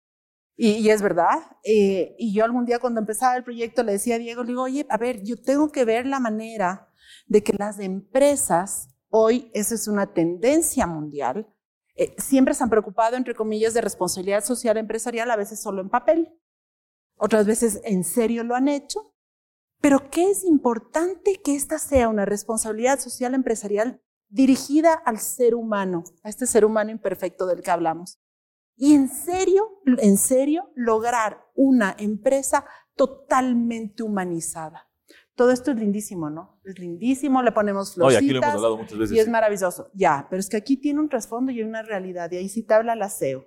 [0.62, 1.38] y, es verdad.
[1.64, 4.62] Eh, y yo algún día cuando empezaba el proyecto le decía a Diego, le digo,
[4.62, 6.92] oye, a ver, yo tengo que ver la manera
[7.27, 11.51] de que las empresas, hoy, esa es una tendencia mundial,
[11.96, 15.88] eh, siempre se han preocupado, entre comillas, de responsabilidad social empresarial, a veces solo en
[15.88, 16.29] papel,
[17.16, 19.14] otras veces en serio lo han hecho,
[19.81, 26.05] pero qué es importante que esta sea una responsabilidad social empresarial dirigida al ser humano,
[26.23, 28.20] a este ser humano imperfecto del que hablamos.
[28.83, 32.64] Y en serio, en serio, lograr una empresa
[32.97, 34.88] totalmente humanizada.
[35.35, 36.59] Todo esto es lindísimo, ¿no?
[36.64, 39.16] Es lindísimo, le ponemos No, y florcitas aquí lo hemos hablado muchas veces.
[39.16, 39.90] y es maravilloso.
[39.95, 42.73] Ya, pero es que aquí tiene un trasfondo y una realidad, y ahí sí te
[42.75, 43.45] habla la SEO.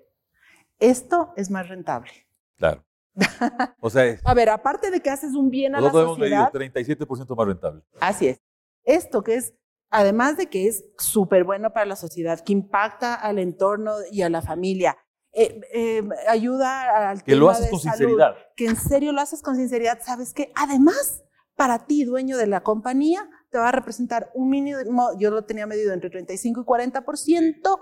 [0.79, 2.11] Esto es más rentable.
[2.57, 2.83] Claro.
[3.79, 6.19] O sea, es- A ver, aparte de que haces un bien a la nosotros hemos
[6.19, 7.83] medido sociedad, 37% más rentable.
[7.99, 8.41] Así es.
[8.83, 9.53] Esto que es,
[9.89, 14.29] además de que es súper bueno para la sociedad, que impacta al entorno y a
[14.29, 14.97] la familia,
[15.33, 18.35] eh, eh, ayuda al Que lo tema haces de con salud, sinceridad.
[18.55, 20.51] que en serio lo haces con sinceridad, ¿sabes qué?
[20.55, 21.23] Además,
[21.55, 25.65] para ti, dueño de la compañía, te va a representar un mínimo, yo lo tenía
[25.67, 27.79] medido entre 35 y 40%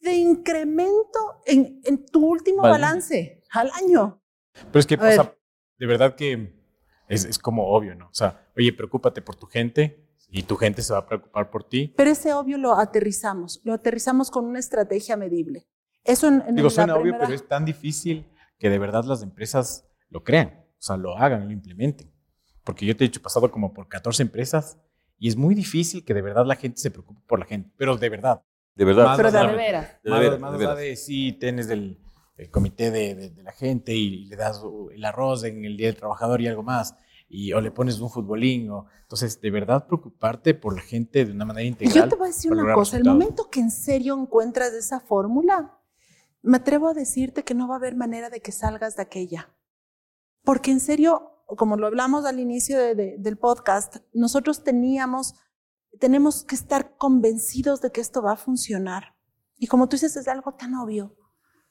[0.00, 2.72] de incremento en, en tu último Vale.
[2.72, 4.22] balance al año.
[4.72, 5.34] Pero es que, o sea,
[5.78, 6.54] de verdad que
[7.08, 8.06] es, es como obvio, ¿no?
[8.06, 11.64] O sea, oye, preocúpate por tu gente y tu gente se va a preocupar por
[11.64, 11.92] ti.
[11.96, 15.66] Pero ese obvio lo aterrizamos, lo aterrizamos con una estrategia medible.
[16.04, 18.26] Eso en, en Digo, la suena obvio, primera- pero es tan difícil
[18.58, 22.10] que de verdad las empresas lo crean, o sea, lo hagan, lo implementen.
[22.64, 24.78] Porque yo te he dicho, pasado como por 14 empresas
[25.18, 27.96] y es muy difícil que de verdad la gente se preocupe por la gente, pero
[27.96, 28.42] de verdad.
[28.74, 29.04] De verdad.
[29.06, 29.88] Más Pero de veras.
[30.02, 30.78] De más veras, más de veras.
[30.78, 31.98] de sí tienes del
[32.36, 34.62] el comité de, de- de la gente y le das
[34.94, 36.94] el arroz en el día del trabajador y algo más,
[37.28, 41.32] y, o le pones un futbolín, o, entonces de verdad preocuparte por la gente de
[41.32, 41.94] una manera Y integral.
[42.04, 45.78] yo te voy a decir una cosa, el momento que en serio encuentras esa fórmula,
[46.42, 49.54] me atrevo a decirte que no va a haber manera de que salgas de aquella.
[50.42, 55.34] Porque en serio, como lo hablamos al inicio de- de- del podcast, nosotros teníamos,
[55.98, 59.16] tenemos que estar convencidos de que esto va a funcionar.
[59.56, 61.14] Y como tú dices, es algo tan obvio.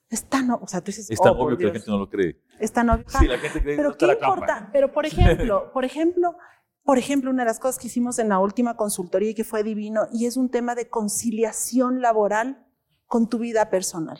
[0.09, 1.83] Es tan, o sea, tú dices, Es tan "Oh, obvio que la Dios".
[1.83, 2.41] gente no lo cree.
[2.59, 3.05] Es tan obvio.
[3.07, 4.69] Sí, la gente cree que Pero no qué la importa.
[4.73, 5.05] Pero por
[5.51, 6.35] ejemplo, por ejemplo,
[6.83, 9.63] por ejemplo, una de las cosas que hicimos en la última consultoría y que fue
[9.63, 12.65] divino y es un tema de conciliación laboral
[13.05, 14.19] con tu vida personal.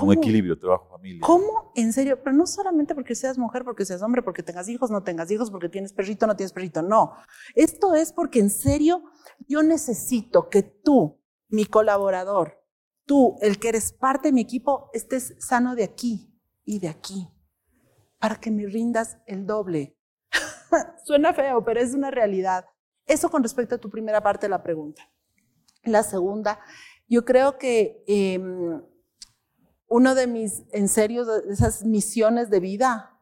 [0.00, 1.20] Un equilibrio, trabajo, familia.
[1.24, 1.72] ¿Cómo?
[1.74, 5.02] En serio, pero no solamente porque seas mujer, porque seas hombre, porque tengas hijos, no
[5.02, 7.14] tengas hijos, porque tienes perrito, no tienes perrito, no.
[7.54, 9.02] Esto es porque en serio
[9.48, 12.64] yo necesito que tú, mi colaborador,
[13.04, 16.32] tú, el que eres parte de mi equipo, estés sano de aquí
[16.64, 17.28] y de aquí
[18.18, 19.96] para que me rindas el doble.
[21.04, 22.66] Suena feo, pero es una realidad.
[23.06, 25.10] Eso con respecto a tu primera parte de la pregunta.
[25.84, 26.60] La segunda,
[27.06, 28.38] yo creo que eh,
[29.88, 33.18] uno de mis, en serio, de esas misiones de vida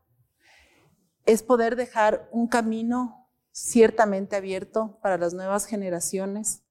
[1.25, 6.65] es poder dejar un camino ciertamente abierto para las nuevas generaciones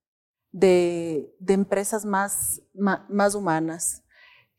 [0.52, 4.04] de, de empresas más, más, humanas,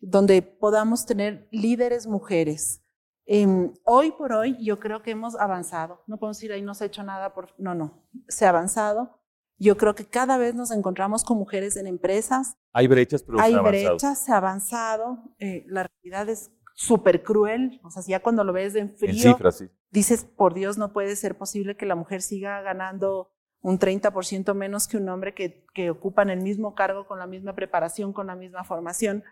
[0.00, 2.82] donde podamos tener líderes mujeres.
[3.26, 3.46] Eh,
[3.84, 6.02] hoy por hoy yo creo que hemos avanzado.
[6.06, 9.20] No podemos decir ahí no se ha hecho nada, por, no, no, se ha avanzado.
[9.58, 12.56] Yo creo que cada vez nos encontramos con mujeres en empresas.
[12.72, 14.14] Hay brechas, pero Hay se ha brechas, avanzado.
[14.24, 15.18] se ha avanzado.
[15.38, 17.80] Eh, la realidad es súper cruel.
[17.82, 19.66] O sea, ya cuando lo ves en frío, En cifras, sí.
[19.90, 24.86] dices, por Dios, no puede ser posible que la mujer siga ganando un 30% menos
[24.86, 28.36] que un hombre que, que ocupan el mismo cargo, con la misma preparación, con la
[28.36, 29.24] misma formación,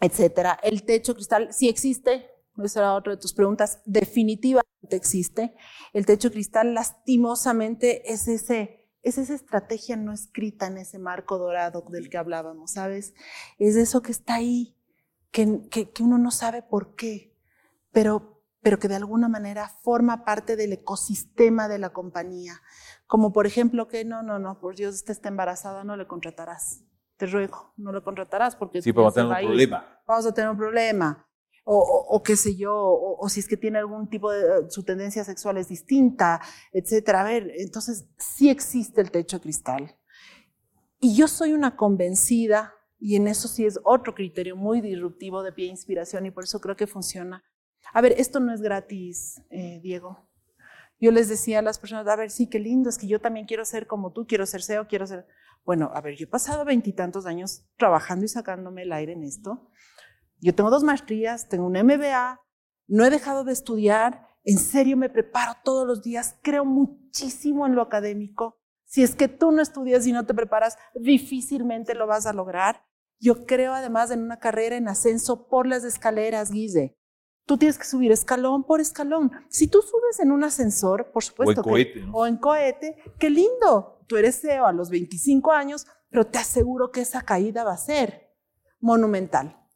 [0.00, 0.58] etcétera.
[0.62, 2.30] El techo cristal sí existe,
[2.62, 5.54] esa era otra de tus preguntas, definitivamente existe.
[5.92, 8.77] El techo cristal lastimosamente es ese
[9.08, 13.14] es esa estrategia no escrita en ese marco dorado del que hablábamos, ¿sabes?
[13.58, 14.76] Es eso que está ahí,
[15.30, 17.36] que, que, que uno no sabe por qué,
[17.92, 22.60] pero, pero que de alguna manera forma parte del ecosistema de la compañía.
[23.06, 26.84] Como por ejemplo que no, no, no, por Dios, usted está embarazada, no le contratarás.
[27.16, 29.46] Te ruego, no lo contratarás porque Sí, vamos a tener un ir.
[29.48, 30.00] problema.
[30.06, 31.27] Vamos a tener un problema.
[31.70, 35.58] O, qué sé yo, o, si es que tiene algún tipo de, su tendencia sexual
[35.58, 36.40] es distinta,
[36.72, 37.20] etcétera.
[37.20, 39.94] A ver, entonces sí existe el techo cristal.
[40.98, 45.52] Y yo soy una convencida, y en eso sí es otro criterio muy disruptivo de
[45.52, 47.44] pie de inspiración, y por eso creo que funciona.
[47.92, 50.26] A ver, esto no es gratis, eh, Diego.
[50.98, 53.44] Yo les decía a las personas, a ver, sí, qué lindo, es que yo también
[53.44, 55.26] quiero ser como tú, quiero ser CEO, quiero ser...
[55.66, 59.70] Bueno, a ver, yo he pasado veintitantos años trabajando y sacándome el aire en esto.
[60.40, 62.40] Yo tengo dos maestrías, tengo un MBA,
[62.86, 67.74] no he dejado de estudiar, en serio me preparo todos los días, creo muchísimo en
[67.74, 68.56] lo académico.
[68.84, 72.82] Si es que tú no estudias y no te preparas, difícilmente lo vas a lograr.
[73.20, 76.96] Yo creo además en una carrera en ascenso por las escaleras, Guise.
[77.44, 79.32] Tú tienes que subir escalón por escalón.
[79.50, 81.60] Si tú subes en un ascensor, por supuesto.
[81.60, 81.92] O en cohete.
[81.92, 82.12] Que, ¿no?
[82.12, 84.00] O en cohete, qué lindo.
[84.06, 87.78] Tú eres CEO a los 25 años, pero te aseguro que esa caída va a
[87.78, 88.34] ser
[88.80, 89.67] monumental.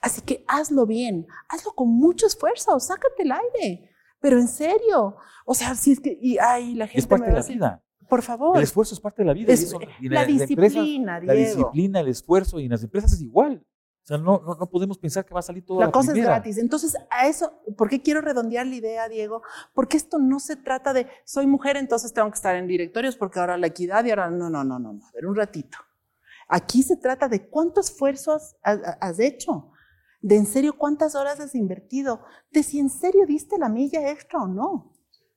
[0.00, 5.16] Así que hazlo bien, hazlo con mucho esfuerzo, sácate el aire, pero en serio.
[5.44, 7.42] O sea, si es que, y ay, la gente Es parte me de va a
[7.42, 7.84] la vida.
[8.08, 8.56] por favor.
[8.56, 9.50] El esfuerzo es parte de la vida.
[9.50, 11.56] y Es- eso- y la empresas, disciplina, La Diego.
[11.56, 13.64] disciplina, el esfuerzo, y en las empresas es igual.
[14.02, 16.08] O sea, no, no, no podemos pensar que va a salir todo La la cosa
[16.08, 16.32] es primera.
[16.36, 16.56] gratis.
[16.56, 19.42] Entonces, a eso, ¿por qué quiero redondear la idea, Diego?
[19.74, 23.38] Porque esto no se trata de soy mujer, entonces tengo que estar en directorios porque
[23.38, 25.06] ahora la equidad y ahora no, no, no, no, no.
[25.06, 25.76] A ver, un ratito.
[26.48, 29.70] Aquí se trata de cuánto esfuerzo has, has- has hecho,
[30.20, 34.42] de en serio cuántas horas has invertido, de si en serio diste la milla extra
[34.42, 34.92] o no.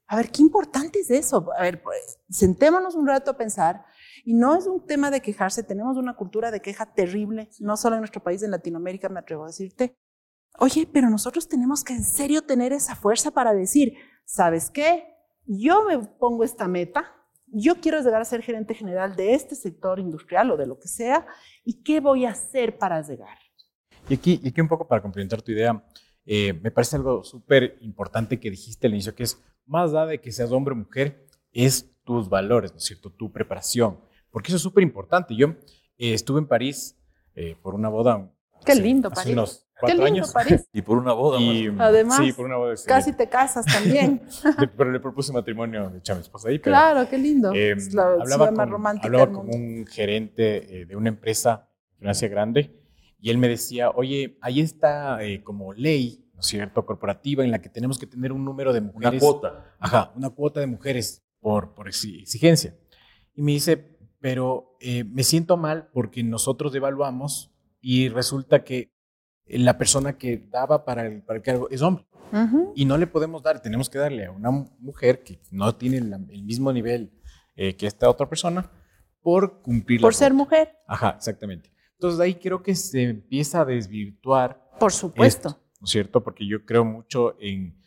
[0.07, 1.47] A ver, qué importante es eso.
[1.57, 3.85] A ver, pues, sentémonos un rato a pensar.
[4.25, 7.95] Y no es un tema de quejarse, tenemos una cultura de queja terrible, no solo
[7.95, 9.97] en nuestro país, en Latinoamérica, me atrevo a decirte.
[10.59, 15.05] Oye, pero nosotros tenemos que en serio tener esa fuerza para decir, ¿sabes qué?
[15.45, 17.05] Yo me pongo esta meta,
[17.47, 20.87] yo quiero llegar a ser gerente general de este sector industrial o de lo que
[20.87, 21.25] sea,
[21.63, 23.37] ¿y qué voy a hacer para llegar?
[24.09, 25.83] Y aquí, y aquí un poco para complementar tu idea,
[26.25, 30.21] eh, me parece algo súper importante que dijiste al inicio, que es más allá de
[30.21, 33.09] que seas hombre o mujer, es tus valores, ¿no es cierto?
[33.11, 35.35] Tu preparación, porque eso es súper importante.
[35.35, 35.49] Yo
[35.97, 36.97] eh, estuve en París
[37.35, 38.29] eh, por una boda.
[38.65, 39.33] Qué hace- lindo hace París.
[39.33, 40.31] unos Qué cuatro lindo años.
[40.33, 40.67] París.
[40.73, 41.39] Y por una boda.
[41.39, 41.87] Y, más.
[41.89, 42.75] Además, sí, por una boda.
[42.75, 42.87] sí.
[42.87, 44.21] Casi te casas también.
[44.77, 46.59] Pero le propuse matrimonio de a mi esposa ahí.
[46.59, 47.53] Pero, claro, qué lindo.
[47.53, 52.33] eh, es la hablaba con, romántica hablaba con un gerente eh, de una empresa financiera
[52.33, 52.82] grande
[53.23, 57.51] y él me decía, oye, hay esta eh, como ley, ¿no es cierto?, corporativa en
[57.51, 59.21] la que tenemos que tener un número de Una mujeres.
[59.23, 59.73] cuota.
[59.79, 62.75] Ajá, una cuota de mujeres por, por exi- exigencia.
[63.33, 68.91] Y me dice, pero eh, me siento mal porque nosotros evaluamos y resulta que
[69.47, 72.73] la persona que daba para el, para el cargo es hombre Ujú.
[72.75, 76.19] y no le podemos dar, tenemos que darle a una mujer que no tiene la-
[76.29, 77.11] el mismo nivel
[77.55, 78.69] eh, que esta otra persona
[79.21, 80.43] por cumplir la Por ser cuota.
[80.43, 81.71] mujer, Ajá, exactamente.
[81.97, 85.49] Entonces ahí creo que se empieza a desvirtuar por supuesto.
[85.49, 86.23] esto, ¿no es cierto?
[86.23, 87.77] Porque yo creo mucho en,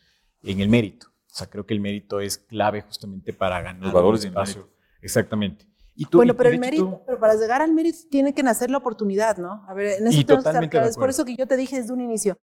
[0.43, 1.07] en el mérito.
[1.07, 4.69] O sea, creo que el mérito es clave justamente para ganar Los valores del espacio.
[5.01, 5.67] Exactamente.
[5.93, 8.41] Y tú, Bueno, y pero el mérito, tú- pero para llegar al mérito tiene que
[8.43, 9.63] nacer la oportunidad, ¿no?
[9.67, 10.89] A ver, en eso tenemos que estar claros.
[10.91, 12.37] Es por eso que yo te dije desde un inicio,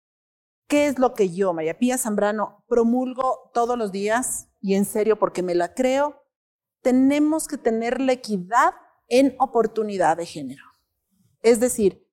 [0.68, 5.18] ¿qué es lo que yo, María Pía Zambrano, promulgo todos los días y en serio
[5.18, 6.22] porque me la creo?
[6.82, 8.72] Tenemos que tener la equidad
[9.08, 10.64] en oportunidad de género.
[11.42, 12.06] Es decir,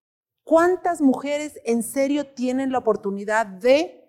[0.43, 3.99] ¿cuántas mujeres en serio tienen la oportunidad de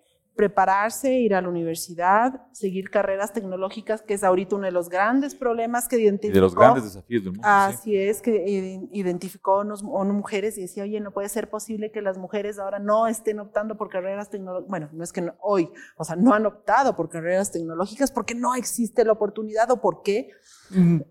[0.40, 5.35] prepararse, ir a la universidad, seguir carreras tecnológicas, que es ahorita uno de los grandes
[5.35, 6.35] problemas que identificó.
[6.35, 7.46] de los grandes desafíos del mundo.
[7.46, 12.00] Así es, que identificó a unas mujeres y decía, oye, no puede ser posible que
[12.00, 14.70] las mujeres ahora no estén optando por carreras tecnológicas.
[14.70, 18.54] Bueno, no es que hoy, o sea, no han optado por carreras tecnológicas porque no
[18.54, 20.30] existe la oportunidad o por qué.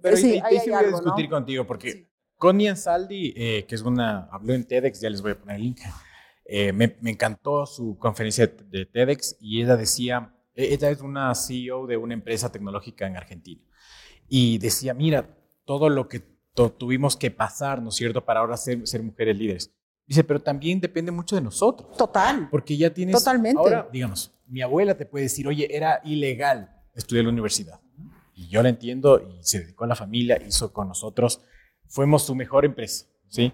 [0.02, 2.09] Pero sí, ahí, sí voy a discutir contigo porque
[2.39, 5.63] Connie Ansaldi, eh, que es una, habló en TEDx, ya les voy a poner el
[5.63, 5.82] link
[6.52, 11.86] eh, me, encantó su conferencia de TEDx y ella decía, e, ella es una CEO
[11.86, 13.62] de una empresa tecnológica en Argentina
[14.28, 16.23] y decía, mira, todo lo que
[16.80, 19.71] tuvimos que pasar, ¿no es cierto?, para ahora ser, ser mujeres líderes.
[20.08, 21.95] Dice, pero también depende mucho de nosotros.
[21.95, 22.49] Total.
[22.49, 23.15] Porque ya tienes...
[23.15, 23.60] Totalmente.
[23.60, 27.80] Ahora, digamos, mi abuela te puede decir, oye, era ilegal estudiar en la universidad.
[28.34, 31.41] Y yo la entiendo y se dedicó a la familia, hizo con nosotros,
[31.89, 33.52] fuimos su mejor empresa, ¿sí?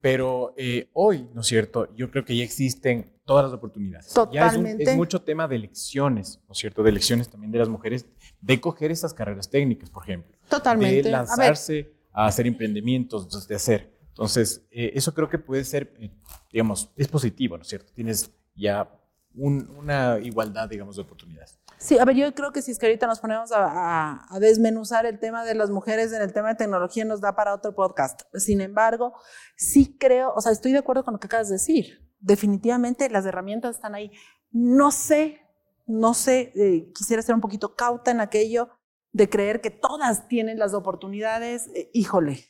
[0.00, 1.88] Pero eh, hoy, ¿no es cierto?
[1.96, 4.12] Yo creo que ya existen todas las oportunidades.
[4.12, 4.84] Totalmente.
[4.84, 6.82] Ya es, mucho tema de elecciones, ¿no es cierto?
[6.82, 8.06] De elecciones también de las mujeres,
[8.40, 10.36] de coger esas carreras técnicas, por ejemplo.
[10.48, 11.04] Totalmente.
[11.04, 13.94] De lanzarse a, hacer emprendimientos, de hacer.
[14.08, 16.10] Entonces, eh, eso creo que puede ser, eh,
[16.52, 17.90] digamos, es positivo, ¿no es cierto?
[17.94, 18.88] Tienes ya
[19.34, 21.58] una igualdad, digamos, de oportunidades.
[21.84, 25.18] Sí, a ver, yo creo que si es que ahorita nos ponemos a, desmenuzar el
[25.18, 28.22] tema de las mujeres en el tema de tecnología, nos da para otro podcast.
[28.32, 29.12] Sin embargo,
[29.54, 32.10] sí creo, o sea, estoy de acuerdo con lo que acabas de decir.
[32.20, 34.10] Definitivamente las herramientas están ahí.
[34.50, 35.42] No sé,
[35.84, 38.70] no sé, eh, quisiera ser un poquito cauta en aquello
[39.12, 41.68] de creer que todas tienen las oportunidades.
[41.74, 42.46] Eh, híjole,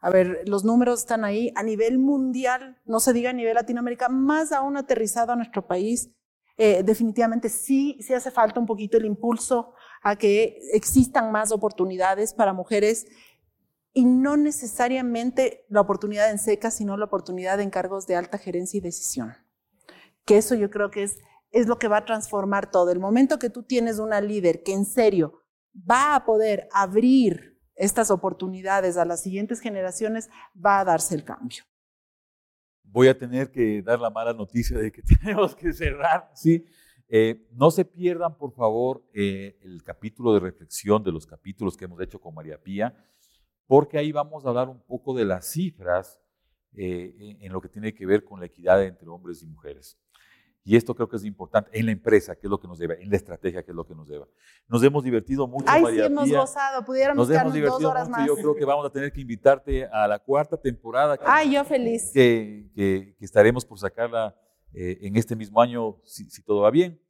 [0.00, 4.08] a ver, los números están ahí a nivel mundial, no se diga a nivel Latinoamérica,
[4.08, 6.10] más aún aterrizado a nuestro país
[6.56, 12.34] eh, definitivamente sí, sí hace falta un poquito el impulso a que existan más oportunidades
[12.34, 13.06] para mujeres
[13.94, 18.78] y no necesariamente la oportunidad en seca, sino la oportunidad en cargos de alta gerencia
[18.78, 19.34] y decisión.
[20.24, 21.18] Que eso yo creo que es,
[21.50, 22.90] es lo que va a transformar todo.
[22.90, 25.42] El momento que tú tienes una líder que en serio
[25.74, 31.64] va a poder abrir estas oportunidades a las siguientes generaciones, va a darse el cambio
[32.92, 36.64] voy a tener que dar la mala noticia de que tenemos que cerrar, ¿sí?
[37.08, 41.86] Eh, no se pierdan, por favor, eh, el capítulo de reflexión de los capítulos que
[41.86, 42.94] hemos hecho con María Pía,
[43.66, 46.20] porque ahí vamos a hablar un poco de las cifras
[46.74, 49.98] eh, en lo que tiene que ver con la equidad entre hombres y mujeres.
[50.64, 52.94] Y esto creo que es importante en la empresa, que es lo que nos lleva,
[52.94, 54.28] en la estrategia, que es lo que nos lleva.
[54.68, 55.66] Nos hemos divertido mucho.
[55.68, 56.84] Ay, sí, hemos gozado.
[56.84, 58.20] Pudiéramos nos hemos divertido dos horas mucho.
[58.20, 58.28] Más.
[58.28, 61.18] Yo creo que vamos a tener que invitarte a la cuarta temporada.
[61.26, 62.12] Ay, yo feliz.
[62.14, 64.36] Que, que, estaremos por sacarla
[64.72, 67.00] eh, en este mismo año, si, si todo va bien.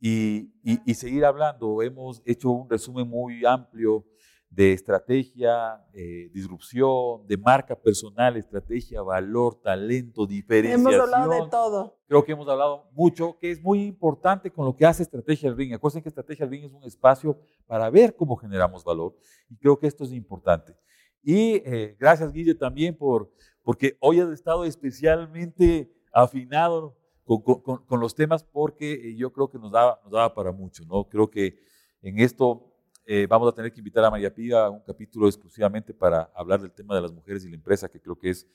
[0.00, 1.82] Y, y, y, seguir hablando.
[1.82, 4.06] Hemos hecho un resumen muy amplio
[4.50, 10.92] de estrategia, eh, disrupción, de marca personal, estrategia, valor, talento, diferenciación.
[10.92, 11.96] Hemos hablado de todo.
[12.08, 15.56] Creo que hemos hablado mucho, que es muy importante con lo que hace Estrategia del
[15.56, 15.74] Ring.
[15.74, 19.16] Acuérdense que Estrategia del Ring es un espacio para ver cómo generamos valor
[19.48, 20.74] y creo que esto es importante.
[21.22, 23.30] Y eh, gracias, Guille, también por,
[23.62, 29.48] porque hoy has estado especialmente afinado con, con, con los temas porque eh, yo creo
[29.48, 31.04] que nos daba, nos daba para mucho, ¿no?
[31.04, 31.56] Creo que
[32.02, 32.69] en esto
[33.12, 36.60] eh, vamos a tener que invitar a María Pía a un capítulo exclusivamente para hablar
[36.60, 38.46] del tema de las mujeres y la empresa, que creo que es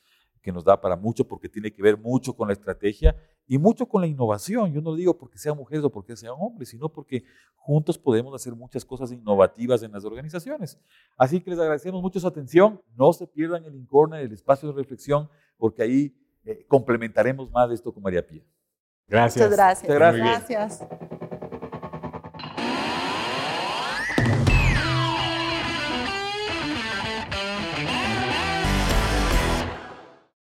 [0.41, 3.13] que nos da para mucho porque tiene que ver mucho con la estrategia
[3.47, 4.71] y mucho con la innovación.
[4.71, 7.25] Yo no digo porque sean mujeres o porque sean hombres, sino porque
[7.57, 10.79] juntos podemos hacer muchas cosas innovativas en las organizaciones.
[11.17, 12.81] Así que les agradecemos mucho su atención.
[12.95, 16.15] No se pierdan el Incorne, el espacio de reflexión, porque ahí
[16.45, 18.43] eh, complementaremos más de esto con María Pía.
[19.05, 19.43] Gracias.
[19.43, 19.89] Muchas gracias.
[19.89, 20.47] Muchas gracias.
[20.47, 21.44] gracias.